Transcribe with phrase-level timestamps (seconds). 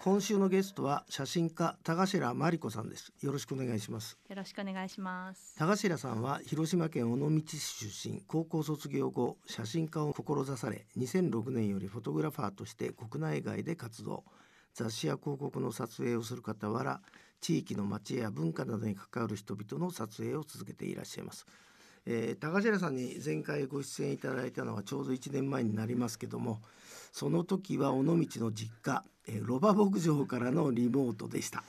[0.00, 3.12] 今週のゲストは写真家田頭真理子さんです。
[3.20, 4.16] よろしくお願いします。
[4.28, 5.54] よろしくお願いします。
[5.56, 14.24] 田頭さんは広島県尾道市出身高校卒業後写真家を志され2006年よりフォトグラファーとして国内外で活動。
[14.74, 17.02] 雑誌や広告の撮影をする傍ら
[17.40, 21.46] 地域の町や文化などに関わる人々の撮影を続けていらっしゃいます、
[22.10, 26.58] えー、田頭さんに前回ご出演いただいたのはちょうど1年前になりますけども
[27.12, 31.62] その時は尾道の実家、えー、ロバ牧場からのリモートでした、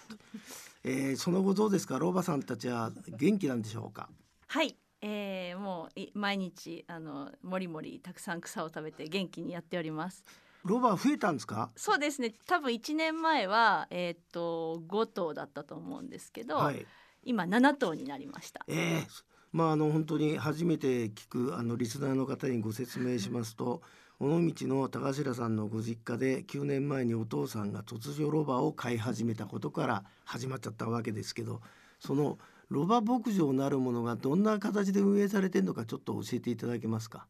[0.85, 1.99] えー、その後どうですか？
[1.99, 4.07] ロバさんたちは元気なんでしょうか？
[4.47, 10.23] はい、えー、もうい毎日あのもりもりたくさん草を食べて元気にやっております。
[10.63, 11.69] ロバ増えたんですか？
[11.75, 12.33] そうですね。
[12.47, 16.85] 多分1年前はえっ、と5頭だったと思うんですけど、はい
[17.21, 18.63] 今7頭になりました。
[18.69, 19.07] ええ
[19.51, 23.81] まああの本当に初めて聞くあのリスナーの方にご説明しますと
[24.19, 31.61] 尾道の高頭さんのご実家で9年前にお父さんが突如ロバを飼い始めたことから始まっちゃったわけですけど
[31.99, 32.37] その
[32.69, 37.25] ロバ牧場なるものがどんな形で運営されてるのかちょっと教えていただけますか？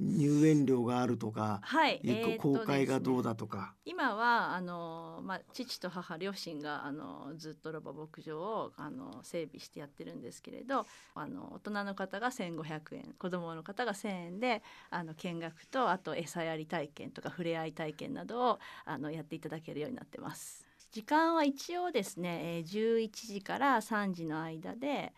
[0.00, 20.64] 入園料があるとか、はい、えーと公開がどうですねだとか、今はあの、まあ、父と母両親があのずっとロバ牧場をあの整備してやってるんですけれどあの大人の方が1,500円子供の方が1,000円であの見学とあと餌やり体験とか触れ合い体験などをあのやっていただけるようになってます。
[20.90, 25.12] 時間は一応ですね、えー11時から3時の間で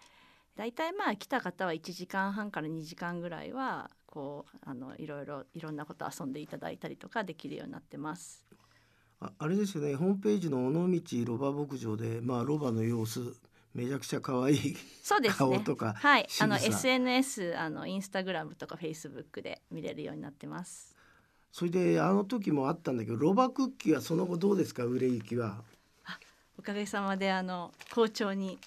[0.57, 8.45] だいたいまあ来た方は1時間半から2時間ぐらいはこうあのいろいろいろんなこと遊んでいただいたりとかできるようになってます。
[9.21, 13.21] ああれですよねホームページの尾道ロバ牧場でまあロバの様子
[13.75, 15.39] めちゃくちゃ可愛いそうですね。
[15.39, 20.97] 顔とかはい、あの SNS あのインスタグラムとかフェイスブックで見れるようになってます。
[21.53, 24.85] それであの時もあったんだけどロバクッキーはその後どうですか？
[24.85, 25.63] 売れ行きは
[26.59, 28.59] おかげさまであの好調に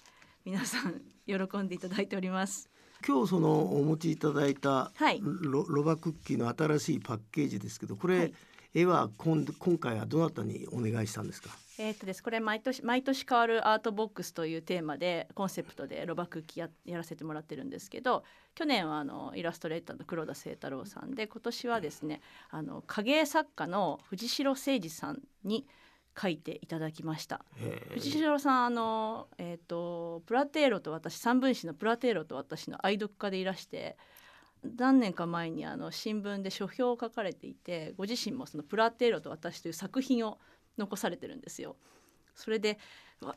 [0.44, 2.68] 皆さん喜んでいただいております。
[3.06, 5.20] 今日そのお持ちいただいたはい。
[5.22, 8.34] ロロバクッキーの新しいパッケージですけどこれ、はい。
[8.72, 11.50] 絵は今今回はどなたにお願いしたんですか？
[11.78, 12.22] えーっとです。
[12.22, 25.66] これ毎年毎年変わるアートボックスというテーマでコンセプトでロバクッキーややらせてもらってるんですけど去年はあのイラストレーターの黒田清太郎さんで今年はですねあの影絵作家の藤代誠二さんに
[26.14, 27.44] 描いていただきました。
[27.90, 33.96] 藤代さんあの、えー、とプラテーロと私三分子のプラテーロと私の愛読家でいらして
[34.76, 40.38] 何年か前にあの新聞で書評を書かれていてご自身もその「プラテーロと私」という作品を
[40.78, 41.76] 残されてるんですよ。
[42.34, 42.78] それで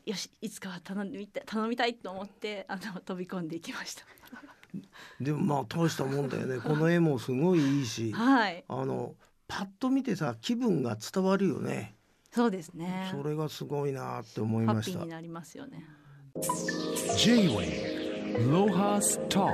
[0.04, 4.04] よしいつかは頼みたい頼みたいと思ってあの飛び込んでいきました。
[5.20, 9.14] でもまあ大したもんだよねこの絵もすごいいいしはいあの
[9.46, 11.96] パッと見てさ気分が伝わるよね
[12.30, 13.08] そうですね。
[13.10, 15.84] それがすごいなって思いましたハッピーになりますよね。
[17.16, 19.48] J-Way ロハスト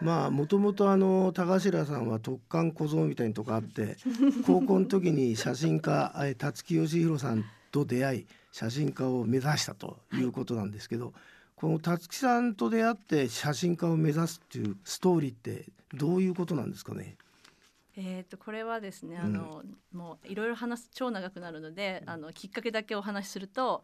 [0.00, 3.96] まあもともとあの田頭さんは特艦小僧みたいなとこあって
[4.46, 11.12] 高校の時に写真家え辰木義弘さんと出会い写真家を目指したということなんですけど、
[11.56, 17.16] この辰木さんと出会って写真家を目指すっていうストーリーってどういうことなんですかね？
[17.96, 19.62] えー、とこれはですねあの、
[19.92, 23.82] もういろいろ話す超長くなるのであのきっかけだけお話しすると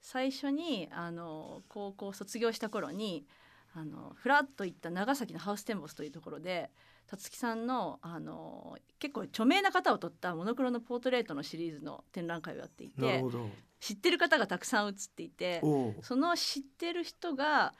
[0.00, 3.26] 最初にあの高校卒業した頃に
[3.74, 6.70] あのフラッと行った長崎のハウステンボスというところで
[7.06, 13.24] 辰木さんのあの結構著名な方を撮ったモノクロのポートレートのシリーズの展覧会をやっていて
[13.80, 15.60] 知ってる方がたくさん写っていて
[16.02, 17.74] その知ってる人が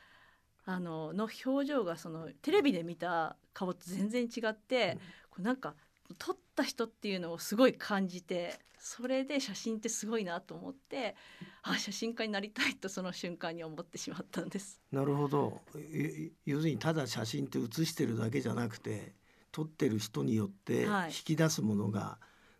[0.67, 4.99] あのの表情がそのテレビで見た顔と全然違って、
[5.39, 5.75] なんか
[6.19, 11.17] 撮った人っていうのをすごい感じてそれで写真ってすごいなと思って
[11.63, 14.79] あ写真家になりたいとその瞬間に思ってしまったんです。
[14.93, 19.15] なるほどえ要するにただ写真って写してるだけじゃなくて
[19.53, 22.19] 撮ってる人によってはい引き出すものが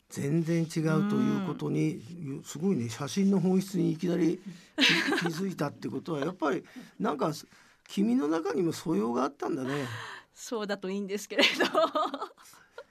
[0.09, 2.01] 全然違うということに、
[2.45, 4.41] すごいね写真の本質にいきなり
[4.79, 6.65] 気 気づいたってことはやっぱり
[7.01, 7.33] なんか
[7.89, 9.87] 君の中にも素養があったんだね。
[10.33, 11.49] そうだといいんですけれど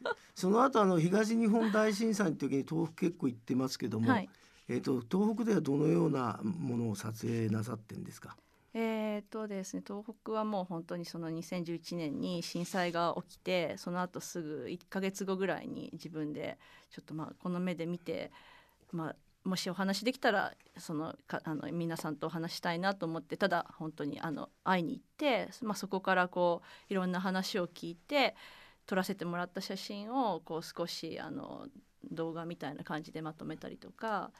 [0.35, 4.29] その後あの東日本大震災の時に東北結構行ってますけども、はい
[4.69, 8.37] えっ、と東北ではどのようなものを撮影なさってんですか？
[8.75, 16.57] えーとですね、東北はもう本当にその2011年に震災が起きてその後すぐ1ヶ月後ぐらいに自分で
[16.89, 18.31] ちょっとまあこの目で見て、
[18.91, 28.35] まあ、もしお話できたらそのかあの皆さんとお話したいなと思ってただ本当にあの会いに行って、まあ、そこからこういろんな話を聞いて
[28.85, 31.67] 撮らせてもらった写真をこう少しあの
[32.11, 34.31] 動画みたいな感じでまとめたりとか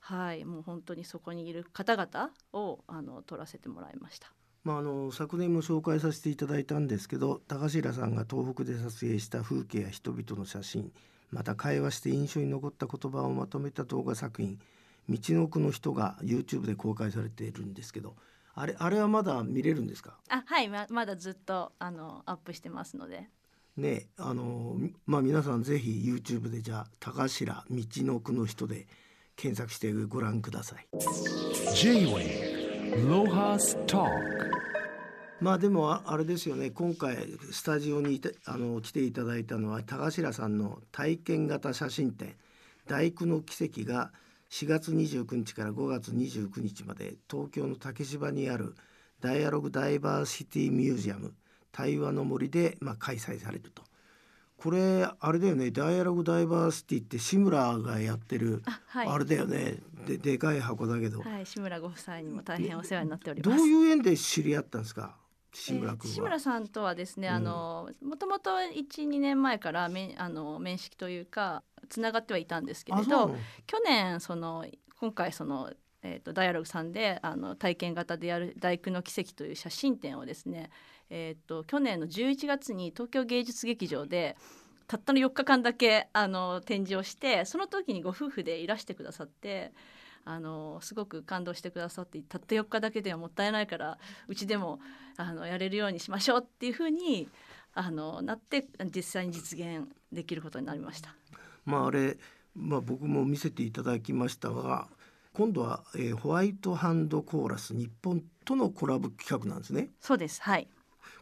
[0.00, 4.32] はいもう本当にそこにいる方々をあの撮らせてもらいました。
[4.64, 10.90] まあ、あの昨年も紹介させていただいたんですけど高白さんが東北で撮影した風景や人々の写真
[11.30, 14.58] また会話して印象に残った言葉をまとめた動画作品
[15.08, 18.16] 「道の奥の人」が YouTube で公開されているんですけど
[18.54, 20.18] あれあれはまだ見れるんですか？
[20.30, 23.28] あはいままだずっとあのアップしてますので
[23.76, 24.76] ねあの
[25.06, 28.86] まあ皆さんぜひ YouTube でじゃあ高白道の奥の人で
[29.36, 30.86] 検索してご覧ください。
[35.40, 36.70] まあでもああれですよね。
[36.70, 37.16] 今回
[37.50, 42.34] スタジオにあの来ていただいたのは高白さんの体験型写真展
[42.86, 44.12] 「大工の奇跡」が
[44.50, 48.76] 4月29日から5月29日まで東京の竹芝にある
[49.20, 51.34] ダイアログダイバーシティミュージアム
[51.74, 53.82] 対話の森で、まあ、開催されると。
[54.56, 55.72] これあれだよね。
[55.72, 59.08] ダイアログダイバーシティって志村がやってるあはい。
[59.08, 59.78] あれだよね。
[60.06, 61.44] ででかい箱だけど、はい。
[61.44, 63.66] 志村ご夫妻にも大変お世話になっておりどうます。
[63.66, 65.16] いう縁で知り合ったんですか？
[65.52, 66.06] 志村えー。
[66.06, 67.34] 志村さんとはですね、うん。
[67.34, 73.36] あのもともと12年前から面あの面識というかつながってはいたんですけれど
[73.66, 74.64] 去年その
[75.00, 75.70] 今回その、
[76.04, 80.70] えー、とダイアログさんであの体験型でやる「大工の奇跡」という写真展をですね、
[81.08, 84.36] えー、と去年の11月に東京芸術劇場で
[84.86, 89.72] たったの4日間だけあの展示をしてその時にご夫婦でいらしてくださって。
[90.26, 94.80] あのすごく感動してくださってたった4日だけではもったいないからうちでも
[95.18, 97.28] あのやれるようにしましょうっていうふうに
[97.74, 101.14] あのなって実際に実現できることになりました。
[101.66, 102.16] まああれ、
[102.54, 104.88] まあ、僕も見せていただきましたが
[105.34, 109.90] 今度は、えーホワイトハンドコーラス日本とのコラボ企画なんですね。
[110.00, 110.68] そうですはい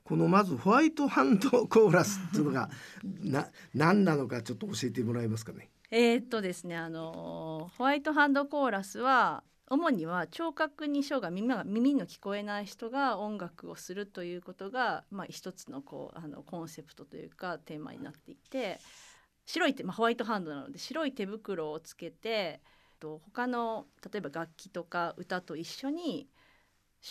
[0.04, 2.68] このまずホワイトハンドコーラスっていうのが
[3.24, 5.70] な何なのかちょっと教えてもらえますかね。
[5.90, 18.78] えーっとですねあのホワイトハンドコーラスは主には聴覚に障害耳が耳の聞こえない人が音楽をするということが、まあ、一つのこうあのコンセプトというかテーマになっていて
[19.46, 22.60] 白い手、まあ、ホワイトハンドなので白い手袋をつけて
[23.02, 26.28] と他の例えば楽器とか歌と一緒に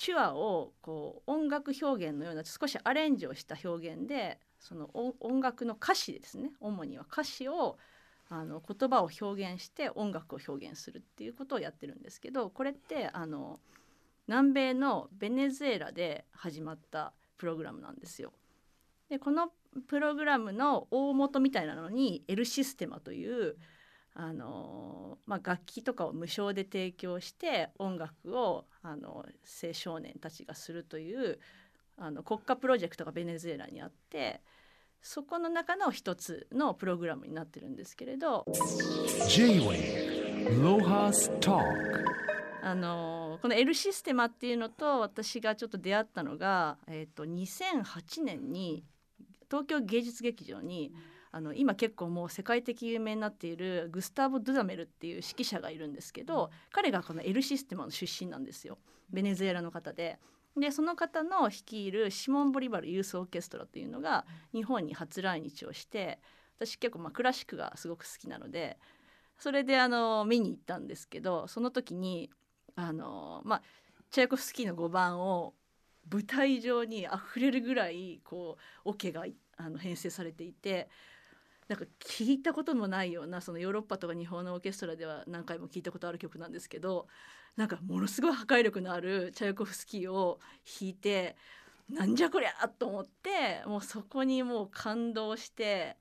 [0.06, 4.90] 手話をこう音楽表現のような少しアレンジをした表現でその
[5.20, 7.78] 音楽の歌詞ですね主には歌詞を
[8.30, 13.60] あの言葉を表現して音楽を表現するっていうことをやってるんですけどこれってあの
[14.28, 18.32] 南米のベネズエラで始まったプログラムなんですよ。
[19.10, 19.50] でこの
[19.88, 23.58] プログラムの大元みたいなのに L システマという
[24.14, 29.26] あの、まあ、楽器とかを無償で提供して音楽をあの
[29.64, 31.40] 青少年たちがするという
[31.98, 34.42] あの国家プロジェクトがベネズエラにあって
[35.02, 38.46] そこの中の一つのプログラムになってるんですけれど
[42.64, 48.84] あのこの L システマっていうのと私がちょっと出会ったのが、えー、と2008年に
[49.50, 50.94] 東京芸術劇場に
[51.34, 58.78] あの今結構もう世界的有名になっているグスターボ・ドゥダメルっていう指揮者がいるんですけど彼がこの L システマの出身なんですよ
[59.10, 60.20] ベネズエラの方で。
[60.58, 66.20] でその方の率いるシモン・ボリバルユースオーケストラというのが日本に初来日をして
[66.58, 68.78] 私結構まあクラシックがすごく好きなので
[69.40, 72.30] それであの見に行ったんですけどその時に
[72.76, 73.62] あのまあ
[74.10, 75.54] チャイコフスキーの5番を
[76.12, 79.24] 舞台上にあふれるぐらいこうオケが
[79.56, 80.90] あの編成されていて
[81.72, 87.08] なんか聞いたこともないようなそのヨーロッパとか日本のオーケストラでは何回も聞いたことある曲なんですけど
[87.56, 90.42] なんかものすごい破壊力のあるチャイコフスキーを
[90.82, 91.38] 弾いて
[91.90, 95.96] なんじゃこりゃと思ってもうそこにもう感動して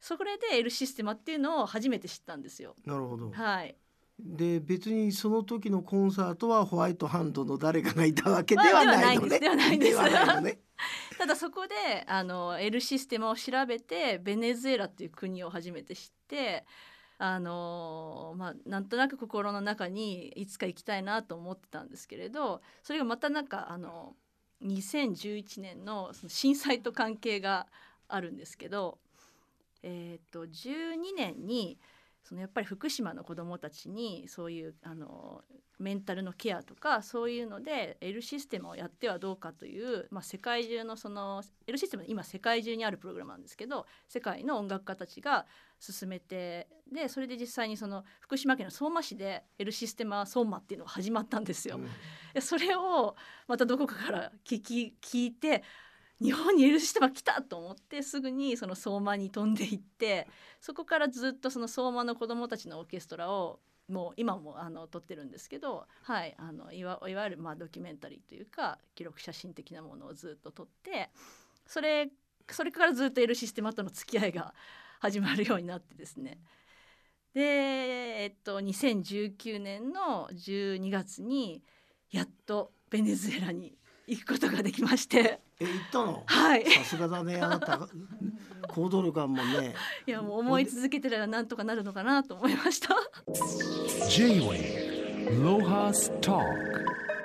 [0.00, 2.74] それで L システマっていうのを初めて知ったんですよ。
[2.84, 3.30] なるほど。
[3.30, 3.76] はい、
[4.18, 9.40] で別にその時のコンサートはホワイトハンドの誰かがいたわけではないのね。
[9.40, 10.60] ではないですね。
[11.18, 16.64] ただそこであの L システムを調べてベネズエラっていう国を初めて知って
[17.18, 24.14] あのまあなんとなく心の中にいつか行きたいなと思ってたんですけれどそれがまたなんかあの
[24.62, 27.66] 2011年のその震災と関係が
[28.08, 28.98] あるんですけど、
[29.82, 31.78] えー、と12年に
[32.24, 35.42] そのやっぱり福島の子どもたちにそういうあの
[35.78, 45.44] メンタルのケアとかそういうので L システムをやってはどうかという、まあ、世界中のその L システムは今世界中にあるプログラムなんですけど世界の音楽家たちが
[45.78, 51.78] 進めてでそれで実際にその福島県の相馬市で L システマ相馬っていうのが始まったんですよ。
[52.32, 53.16] でそれを
[53.46, 55.62] またどこかから聞き聞いて
[56.22, 60.28] 日本に L システムが来たと思ってすぐにその相馬に飛んでいって
[60.60, 71.10] そこからずっとその相馬の子どもたちのオーケストラをもう今もあの撮ってるんですけど、はい、あのいわいわゆるまあドキュメンタリーというか記録写真的なものをずっと撮って
[71.66, 72.08] それ
[72.50, 74.54] それからずっと L システマとの付き合いが
[75.00, 76.38] 始まるようになってですね。
[77.34, 77.42] で、
[78.22, 81.62] えっと、2019年の12月に
[82.10, 85.40] やっとベネズエラに行くことができまして。
[85.60, 86.22] え行ったの？
[86.26, 86.70] はい。
[86.70, 87.88] さすがだねあなた。
[88.68, 89.74] 行動力あんもんね。
[90.06, 92.96] いやもう思い続けてたらなんとかなるのかなと思いました。
[94.08, 96.42] J-Wave Lohas Talk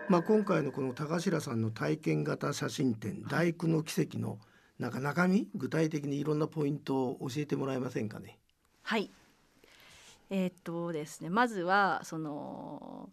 [0.09, 4.39] まあ今回のこの高白さんの体験型写真展大工の奇跡の
[4.77, 5.47] なんか中身？
[5.55, 8.37] 具体的にいろんなポイントを教えてもらえませんかね？
[8.83, 9.11] はい。
[10.29, 13.09] えーっとですね、まずはその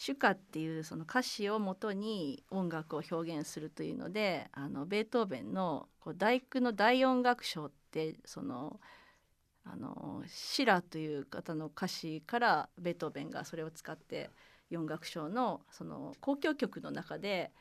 [0.00, 8.80] 主歌っていうその歌詞をもとに音楽を表現するというので、あのベートーベンのこう大工の大音楽賞ってその
[9.62, 14.30] あのシラという方の歌詞からベートーベンがそれを使って
[14.74, 17.52] 音楽賞のその交響曲の中で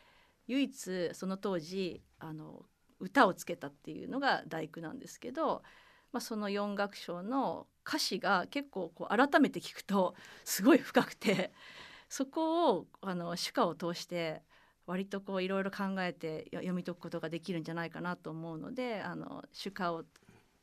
[0.47, 2.63] 唯一その当時あの
[3.01, 5.61] 歌をつけたっていうのが大工なんですけど、
[6.13, 10.15] まあ、その四楽章の歌詞が結構こう改めて聞くと
[10.45, 11.51] すごい深くて
[12.09, 14.41] そこをあの主歌を通して
[14.87, 20.03] 割とこういろいろ考えてよ読み解くことができるんじゃないかなと思うのであの主歌を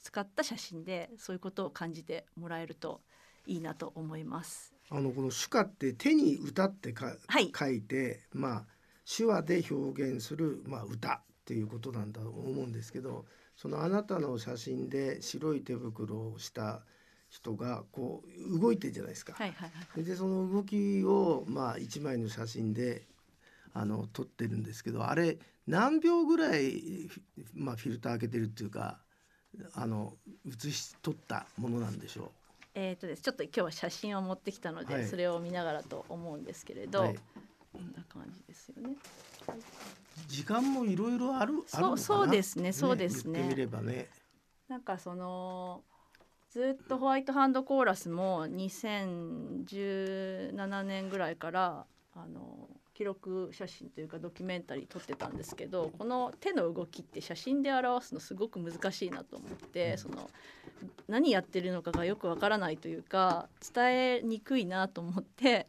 [0.02, 3.00] 使った写真でそういうことを感じてもらえると
[3.46, 4.74] いいなと思います。
[4.90, 8.64] あのこの手話って手に歌ってか、はい書いてまあ
[9.04, 13.24] 手話で表現するまあ歌っていうことなんだと思うんですけど
[13.56, 16.82] そのあなたの写真で白い手袋をした
[17.28, 19.34] 人がこう動いてるじゃないですか。
[19.34, 23.06] はいはいはいでその動きをまあ一枚の写真で
[23.74, 26.70] あの撮ってるんですけどあれ何秒ぐらい
[27.08, 28.98] フィまあフィルター開けてるっていうか
[29.74, 30.14] あの
[30.46, 32.30] 写し撮ったものなんでしょ
[32.74, 36.88] えーとですちょっと今日は写真を持ってきたので、はいそれを見ながらと思うんですけれう。
[36.88, 37.18] ど、はい
[37.72, 38.96] こんな感じですよね。
[40.28, 41.96] 時間もいろいろあるあるのかな？
[41.98, 44.08] そうですねそうですね言ってみればね。
[44.66, 45.82] なんかその
[46.50, 60.30] ずっとホワイトハンドコーラスも2017年ぐらいからあの記録写真というかドキュメンタリー撮ってたんですけどこの手の動きって写真で表すのすごく難しいなと思ってその
[61.06, 65.68] 何やってるのかがよくわからないというか伝えにくいなと思って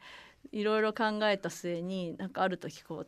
[0.54, 3.06] いろいろ考えた末になんかある時こ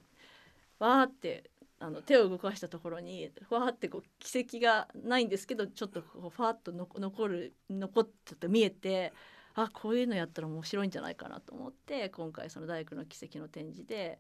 [0.79, 1.49] うわーって
[1.81, 9.13] あの手を動かしたところにふわーってこう軌跡がないんですけどちょっとこうファーっとの残る残ってて見えて
[9.55, 14.19] あこういうのやったら面白いんじゃないかなと思って今回その大工の奇跡の展示で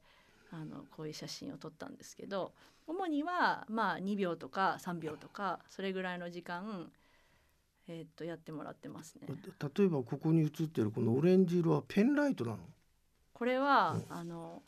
[0.51, 2.53] あのこういう写真を撮ったんですけど
[2.87, 6.89] 主にはまあ2秒とか3秒とかそれぐらいの時間、
[7.87, 9.27] えーっとやってもらってますね。
[9.27, 12.57] 例えばここに写ってるこのオレンジ色はペンライトなの？
[13.33, 14.63] これは、あの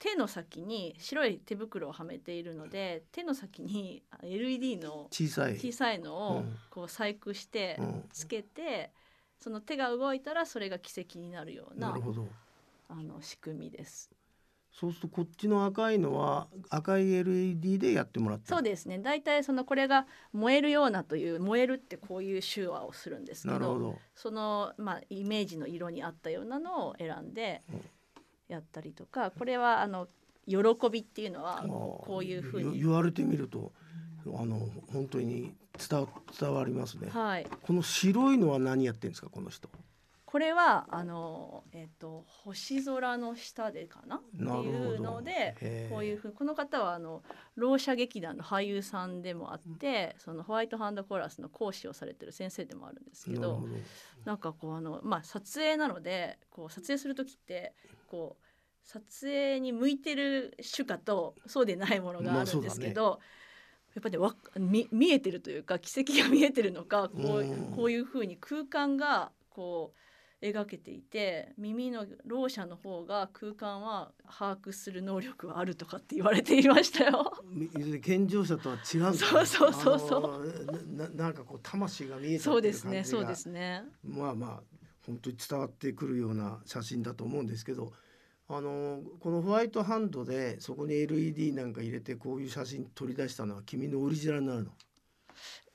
[0.00, 5.56] 手の先に白い手袋をはめているので手の先にあ LED の小さい。
[5.56, 8.92] 小さいのをうんこう細工してうんつけて、
[9.38, 12.26] その手が動いたらそれが奇跡になるようななるほど。
[12.88, 14.10] あの仕組みです。
[14.72, 18.98] そうするとこっちの赤いのは赤い LED でやってもらってるそうですね。
[19.00, 23.98] 大体そのこれが燃えるようなという燃えるってこういう手話をするんですけど。
[24.14, 27.82] そのまあイメージの色に合ったようなのを選んでうん
[28.50, 30.08] やったりとか、これはあの
[30.46, 30.58] 喜
[30.90, 33.72] びっていうのはこういうふうに言言われてみると
[34.26, 37.08] あの本当に伝わ伝わりますね。
[37.10, 37.46] はい。
[37.62, 39.68] この白いのは何やってんですかこの人。
[40.30, 44.16] これはあのえっ、と星空の下でかな？
[44.16, 47.22] っていうのでこういうふうこの方はあの
[47.56, 53.66] ろう者劇団の俳優さんでもあって、そのホワイトハンドコーラスの講師をされてる先生でもあるんですけど
[54.24, 57.72] なんかこうあのまあ撮影なのでこう撮影する時って
[58.08, 58.44] こう
[58.84, 63.18] 撮影に向いてる主歌とそうでないものがあるんですけど、
[63.94, 67.72] やっぱり、ね、わ見見えてるというか奇跡が見えてるのかこううん。
[67.74, 70.00] こういうふうに空間がこう
[70.42, 77.32] 描けていて耳のろう者の方が空間は把握する能力はあるとかって言われていましたよ。
[77.44, 77.68] み
[78.00, 83.84] 健常者とは違うそうそうそうそうななんかこう魂が見えたそうですねそうですね。
[84.02, 84.62] まあまあ
[85.06, 87.92] 本当に伝わってくるような写真だと思うんですけど
[88.48, 94.70] あのこのホワイトハンドでそこに LED なんか入れてこういう写真取り出したのは君のオリジナルなの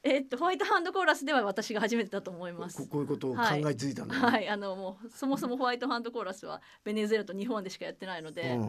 [0.05, 2.83] えっとホワイトハンドコーラスでは私が初めてだと思います。
[2.83, 2.87] こ。
[2.89, 8.59] こういうことを考えついたの、はい、あのもうそもそもホワイトハンドコーラスはベネズエラと日本でしかやってないので、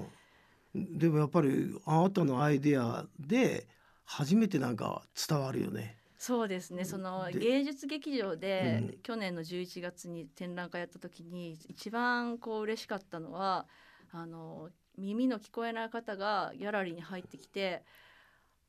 [0.75, 3.67] うん、でもやっぱりあなたのアイデアで
[4.07, 5.99] 初めてなんか伝わるよね。
[6.17, 6.87] そうですね。
[6.87, 8.99] そので芸術劇場で、うん。
[9.03, 13.67] 去年の11月に展覧会やった時に一番こう嬉しかったのは
[14.11, 17.83] あの耳の聞こえない方がギャラリーに入ってきて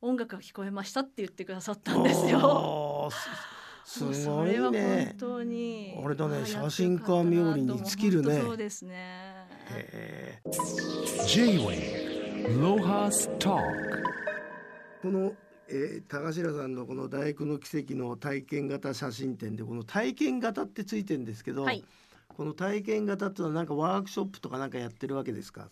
[0.00, 3.10] 音楽が聞こえましたって言ってくださったんですよ。
[3.84, 5.14] すごいそれは本ね。
[5.18, 9.46] 当にあれだね写真家冥利に尽きるねそうですね。
[9.70, 10.40] へ
[11.26, 13.62] J-Wave Lohas Talk ー
[15.02, 15.32] この、
[15.68, 21.84] えー、高白さんのこの大工の奇跡の体験型写真展でこの体験型ってついてるんですけど、はい
[22.36, 25.70] この体験型っていうのはなんかワークショップとかなんかやってるわけですか？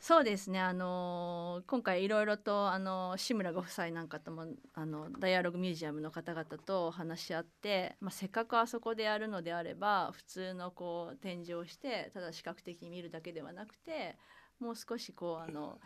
[0.00, 14.16] そうですね、あの今回いろいろと、あの志村ご夫妻なんかともあのダイアログミュージアムの方々と話し合って、まあ、せっかくあそこでやるのであれば普通のこう展示をしてただ視覚的に見るだけではなくて
[14.60, 15.78] もう少しこうあの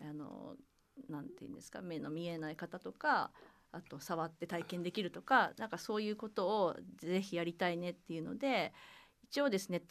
[0.00, 0.54] あの
[1.08, 3.32] なんていうんですか目の見えない方とか
[3.72, 8.72] あと触って体験できるとかなんかそういうことをぜひやりたいねっていうので
[9.24, 9.82] 一応ですね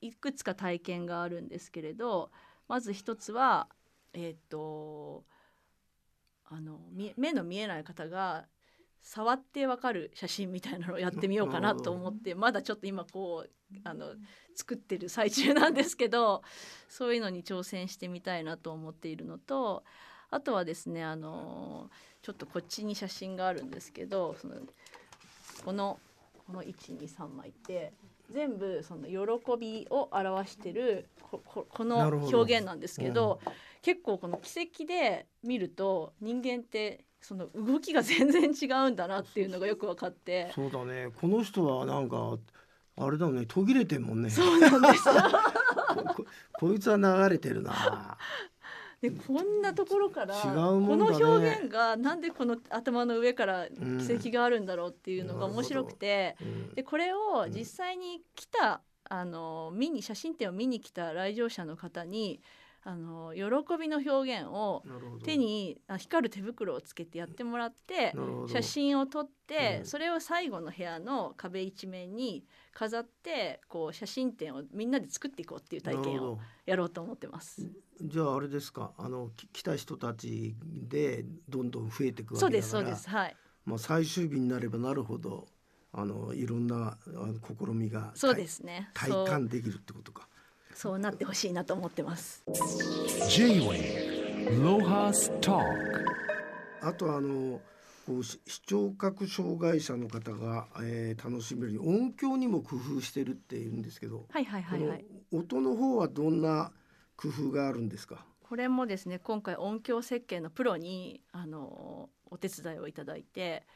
[0.00, 2.30] いくつか体験があるんですけれど
[2.68, 3.68] まず一つは
[4.12, 5.24] えっ、と
[6.46, 8.46] あのみ目の見えない方が
[9.02, 13.50] 触ってわかる写真みたいなのをやってみようかなと思ってまだちょっと今こう
[13.84, 14.14] あの
[14.54, 16.42] 作ってる最中なんですけど
[16.88, 19.84] そういうのに挑戦してみたいなと思っているのと
[20.30, 21.88] あとはですねあの
[22.22, 24.56] ちょっとこっちに写真があるんですけどその
[25.64, 26.00] この
[26.46, 27.92] この123枚って
[28.30, 33.40] 全部その喜びを表してるこここの表現なんですけど
[33.82, 41.08] 結構この奇跡で見ると人間ってその動きが全然違うんだなっていうのがよく分かってそうだね。
[41.20, 42.38] この人はなんか
[42.96, 44.30] あれだね途切れてんもんね。
[44.30, 45.04] そうなんです
[46.14, 48.16] ここいつは流れてるな。
[49.10, 51.24] でこんなところからこの表
[51.62, 54.06] 現がなんでこの頭の上からうん。
[54.06, 56.74] 奇跡があるんだろうっていうのが面白くて、うん。
[56.74, 62.40] でこれを実際に来たあの見に写真展を見に来た来場者の方に
[62.82, 63.42] あの喜
[63.78, 64.82] びの表現を
[65.24, 68.14] 手にあ光る手袋をつけてやってもらって
[68.48, 69.86] 写真を撮って、うん。
[69.86, 77.68] それを最後の部屋の壁一面に飾ってこう写真展をみんなで作っていこうっていう体験をやろうと思ってます。
[78.00, 85.48] じゃああれですかあのき来た人たちでどんどん増えていくわけだからそうですそうですはいまあ、最終日になればなるほど
[85.92, 90.28] あのいろんなあの試みがそうですね体感できるってことか。
[90.74, 92.44] そうなってほしいなと思ってます。
[93.30, 95.64] J-Wave Lohas Talk
[96.82, 97.62] あとあの
[98.06, 105.04] こうし視聴覚障害者の方が、えー楽しめるように音響にも工夫してるって言うんですけど、はいはいはいはい。
[105.30, 106.70] この音の方はどんな
[107.16, 108.24] 工夫があるんですか？
[108.42, 113.66] これもですね今回音響設計のプロにあのお手伝いをいただいて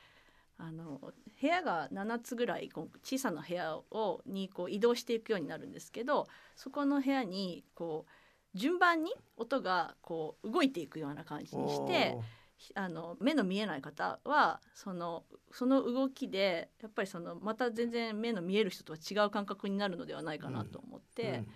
[0.58, 1.00] あの
[1.40, 2.70] 部屋が7つぐらい
[3.02, 12.16] 小さな部屋をにこう移動していくようになるんですけどそこの部屋にこう順番に音がこう動いていくような感じにして
[12.56, 21.30] ひあの目の見えない方はそのその動きでやっぱりそのまた全然目の見える人とは違う感覚になるのではないかなと思って。
[21.30, 21.48] うん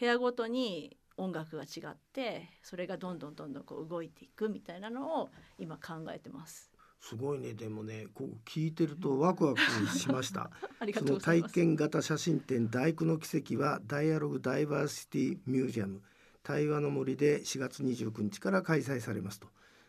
[0.00, 6.70] 部屋ごとに音楽が違ってそれがどんどんどんどんこう動いていくみたいなのを今考えてます。
[7.00, 9.60] すごいねでもねこう聞いてるとワクワク
[9.98, 10.50] しました。
[10.96, 11.18] その。
[11.18, 16.00] 体験型写真展大工の奇跡はダイアログダイバーシティミュージアム
[16.44, 19.48] 対話の森で4月29日から開催されますと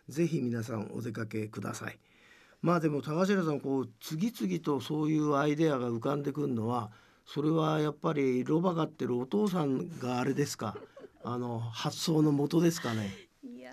[0.10, 2.00] ぜひ皆さんお出かけください
[2.62, 6.92] まあでも高城さんこう次々とそういうアイデアが浮かんでくるのは
[7.26, 10.76] それはやっぱりロバ飼ってるお父さんがあれですか？
[11.24, 13.12] あの発想の元ですかね
[13.44, 13.72] いや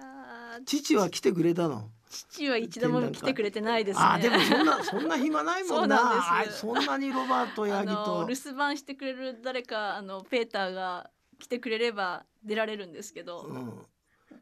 [0.60, 1.90] ー父は来てくれたの？
[2.10, 4.04] 父は一度も来てくれてないですね。
[4.04, 11.08] あでもそんなそんな暇ないもんなそんそんなにロバとヤあのギと留守番してくれる誰かあのペーターが
[11.38, 13.72] 来てくれれば出られるんですけど、うん、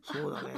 [0.02, 0.54] そうだね。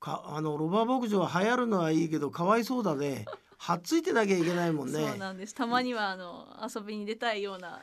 [0.00, 3.26] かあのロバ牧場流行るのはいいけどかわいそうだね。
[3.56, 5.06] はっついてなきゃいけないもんね。
[5.08, 5.54] そうなんです。
[5.54, 7.80] たまにはあの遊びに出たいような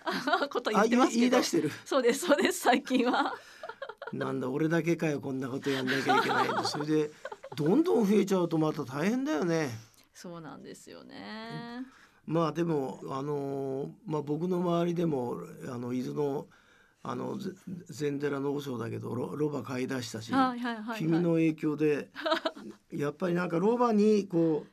[0.52, 1.20] こと言ってますけど。
[1.22, 1.72] 言い出してる。
[1.86, 3.34] そうですそうです最近は。
[4.14, 7.12] なんだ俺だけかよこんなことやんなきゃいけない それで
[7.56, 9.70] どんどん増えちゃうとまた大変だよね。
[10.14, 11.86] そうなんですよね。
[12.26, 16.48] まあでもあのーまあ僕の周りでもあの伊豆の
[17.04, 17.52] あのぜ
[17.90, 21.00] 禅寺の和尚だけどロロバ買い出したし、はいはいはい、はい。
[21.00, 22.10] 君の影響で
[22.94, 24.66] やっぱりなんかロバにこ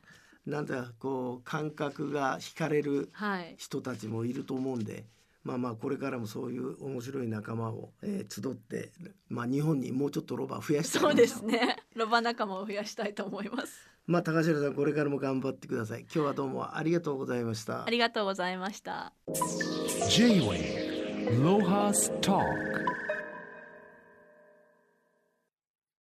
[0.45, 3.55] うなんだこう感覚が惹かれるはい。
[3.57, 5.05] 人たちもいると思うんで
[5.49, 8.91] まあまあこれからもそういう面白い仲間を、えー、集って、
[9.29, 13.89] まあ、日本にもうちょっとロバ増やしたいそうですね ロバ仲間を増やしたいと思います。
[14.05, 16.01] まあ高城さんこれからも頑張ってください。
[16.01, 17.85] 今日はどうもありがとうございました。
[17.85, 19.13] ありがとうございました。
[20.09, 22.88] J-Way ロハスターク